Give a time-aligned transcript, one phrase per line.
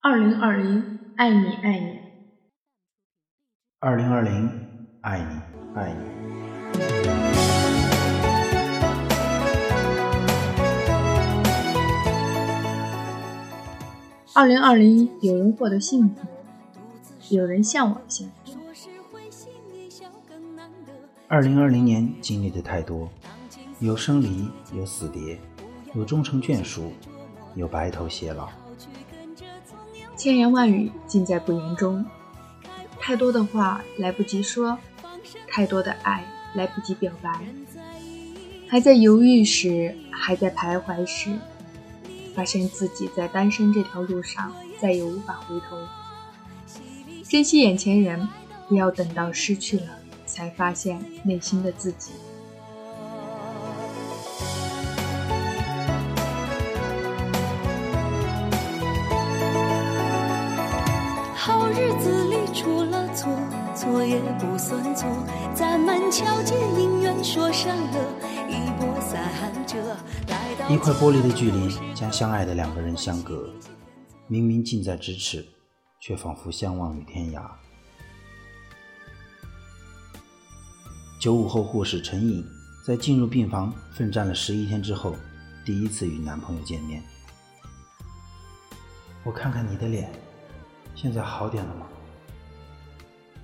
[0.00, 1.98] 二零二零，爱你爱你。
[3.80, 4.48] 二零二零，
[5.00, 5.24] 爱你
[5.74, 5.98] 爱你。
[14.34, 16.28] 二零二零，有人获得幸福，
[17.34, 18.52] 有人向往幸福。
[21.26, 23.10] 二零二零年经历的太多，
[23.80, 25.40] 有生离，有死别，
[25.92, 26.92] 有终成眷属，
[27.56, 28.48] 有白头偕老。
[30.18, 32.04] 千言万语尽在不言中，
[32.98, 34.76] 太多的话来不及说，
[35.46, 36.24] 太多的爱
[36.54, 37.40] 来不及表白。
[38.68, 41.30] 还在犹豫时，还在徘徊时，
[42.34, 45.78] 发现自己在单身这条路上再也无法回头。
[47.22, 48.28] 珍惜眼前人，
[48.68, 49.86] 不要等到失去了
[50.26, 52.10] 才发现内心的自己。
[63.98, 65.08] 我也不算错，
[65.56, 67.98] 咱们桥间姻缘说散了，
[68.48, 69.18] 一波三。
[70.72, 73.52] 一块玻璃的距离将相爱的两个人相隔，
[74.28, 75.44] 明明近在咫尺，
[75.98, 77.42] 却仿佛相望于天涯。
[81.20, 82.46] 九五后护士陈颖
[82.86, 85.16] 在进入病房奋战了十一天之后，
[85.66, 87.02] 第一次与男朋友见面。
[89.24, 90.08] 我看看你的脸，
[90.94, 91.86] 现在好点了吗？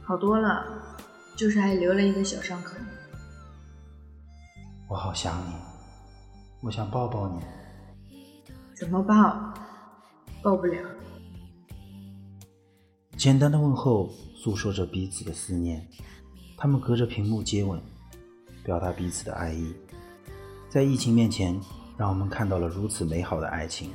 [0.06, 0.66] 好多了，
[1.34, 2.74] 就是还留了一个小伤口。
[4.86, 5.54] 我好想你，
[6.60, 7.40] 我想抱抱你。
[8.74, 9.54] 怎么抱？
[10.42, 10.78] 抱不了。
[13.16, 15.86] 简单的问候诉说着彼此的思念，
[16.54, 17.80] 他们隔着屏幕接吻，
[18.62, 19.74] 表达彼此的爱意。
[20.68, 21.58] 在疫情面前，
[21.96, 23.90] 让我们看到了如此美好的爱情，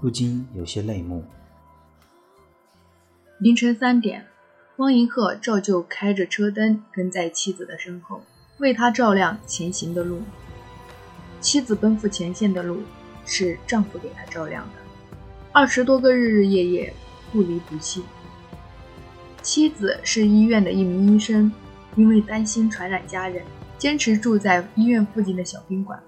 [0.00, 1.22] 不禁有些泪目。
[3.38, 4.26] 凌晨三点。
[4.78, 8.20] 汪银鹤照旧开着车灯跟在妻子的身后，
[8.58, 10.20] 为他照亮前行的路。
[11.40, 12.82] 妻子奔赴前线的路
[13.24, 15.16] 是丈夫给她照亮的，
[15.50, 16.92] 二十多个日日夜夜
[17.32, 18.04] 不离不弃。
[19.40, 21.50] 妻子是医院的一名医生，
[21.94, 23.42] 因为担心传染家人，
[23.78, 25.98] 坚持住在医院附近的小宾馆，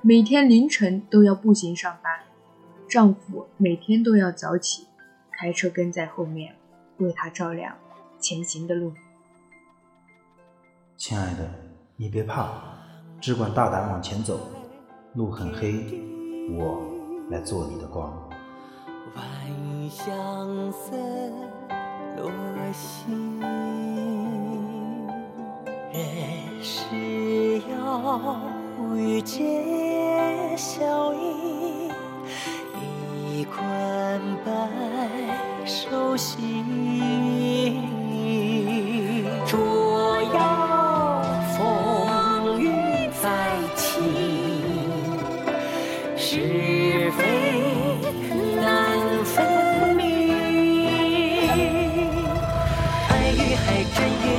[0.00, 2.12] 每天凌晨都要步行上班。
[2.88, 4.86] 丈夫每天都要早起，
[5.32, 6.54] 开车跟在后面
[6.98, 7.74] 为她照亮。
[8.22, 8.92] 前行的路，
[10.96, 11.50] 亲爱的，
[11.96, 12.52] 你别怕，
[13.20, 14.38] 只管大胆往前走。
[15.14, 16.00] 路很黑，
[16.56, 16.80] 我
[17.30, 18.12] 来做你的光。
[19.16, 19.24] 晚
[19.90, 20.96] 香色
[22.16, 22.30] 落
[22.72, 23.12] 西，
[25.92, 28.40] 人是要
[28.96, 31.90] 遇皆笑意，
[32.80, 37.31] 一款白首行。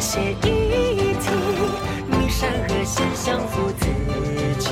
[0.03, 1.29] 写一体，
[2.09, 3.85] 你善恶先相负自
[4.59, 4.69] 己。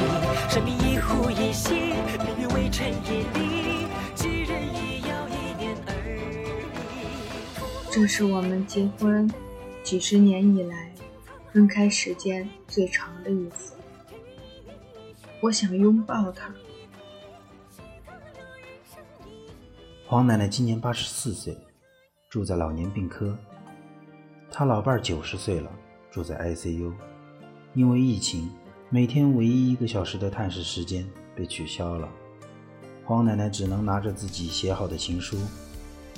[0.50, 5.90] 生命一呼一吸，命运微尘一粒，几人一摇一念而
[6.20, 7.90] 已。
[7.90, 9.32] 这是我们结婚。
[9.84, 10.94] 几十年以来，
[11.54, 13.74] 分开时间最长的一次。
[15.40, 16.54] 我想拥抱他。
[20.06, 21.58] 黄奶奶今年八十四岁，
[22.30, 23.34] 住在老年病科。
[24.54, 25.72] 他老伴儿九十岁了，
[26.12, 26.92] 住在 ICU。
[27.74, 28.52] 因为疫情，
[28.90, 32.10] 每天唯一一个小时的探视时间被取消了。
[33.06, 35.38] 黄奶奶只能拿着自己写好的情书，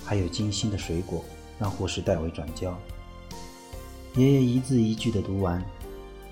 [0.03, 1.23] 还有精心的水果，
[1.59, 2.75] 让护士代为转交。
[4.15, 5.63] 爷爷一字一句地读完，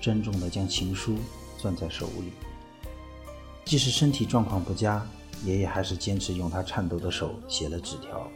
[0.00, 1.16] 郑重地将情书
[1.56, 2.32] 攥在手里。
[3.64, 5.06] 即使身体状况不佳，
[5.44, 8.28] 爷爷还是坚持用他颤抖的手写了纸条，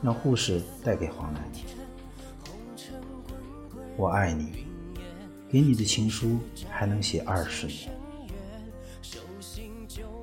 [0.00, 1.83] 让护士带给黄奶奶。
[3.96, 4.66] 我爱你，
[5.50, 6.38] 给你的情书
[6.68, 7.90] 还能写二十年。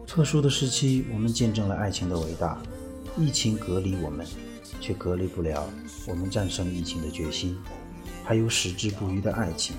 [0.06, 2.62] 特殊的时期，我们见证了爱情的伟大。
[3.18, 4.26] 疫情隔离我们，
[4.82, 5.70] 却隔离不了
[6.06, 7.58] 我们战胜疫情的决心。
[8.24, 9.76] 还有矢志不渝的爱情。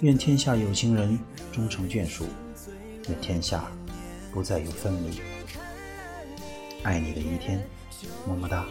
[0.00, 1.18] 愿天下有情人
[1.52, 2.24] 终成眷属，
[3.08, 3.70] 愿天下
[4.32, 5.20] 不再有分离。
[6.82, 7.66] 爱你的一天，
[8.28, 8.64] 么么哒。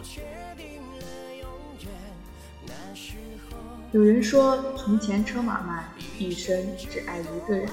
[3.92, 5.84] 有人说，从前车马慢，
[6.18, 7.68] 一生只爱一个人。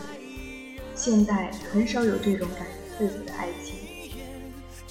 [0.96, 3.76] 现代很少有这种感人肺腑的爱情。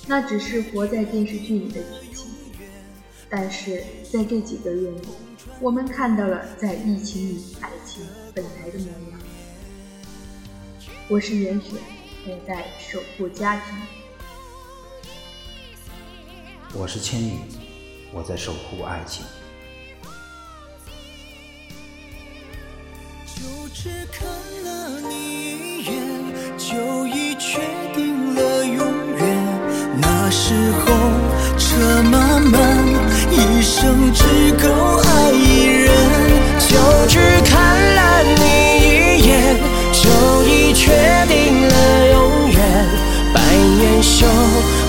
[0.06, 2.30] 那只是活在电视剧里的剧情。
[3.30, 5.08] 但是在这几个月里，
[5.60, 8.04] 我们看到了在疫情里爱情
[8.34, 9.20] 本来的模样。
[11.08, 11.76] 我是严雪，
[12.26, 13.74] 我在守护家庭。
[16.74, 17.38] 我是千羽，
[18.12, 19.24] 我在守护爱情。
[23.42, 24.24] 就只看
[24.62, 25.92] 了你一眼
[26.56, 27.58] 就已确
[27.92, 28.86] 定了永
[29.18, 29.20] 远。
[30.00, 30.94] 那时候
[31.58, 32.86] 车马慢
[33.32, 34.22] 一生只
[34.62, 34.68] 够
[34.98, 35.90] 爱一人
[36.68, 38.46] 就只看了你
[38.78, 39.56] 一眼
[39.90, 40.08] 就
[40.44, 40.92] 已确
[41.26, 42.60] 定了永远。
[43.34, 44.24] 百年修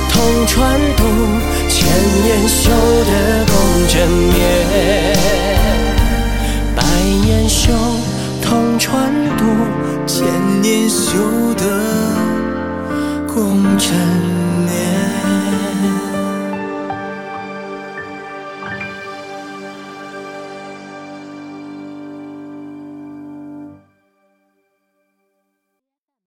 [0.09, 1.03] 同船渡
[1.67, 1.87] 千
[2.23, 4.62] 年修得共枕眠
[10.15, 10.27] 千
[10.61, 11.11] 年修
[11.55, 11.65] 得
[13.27, 14.32] 共枕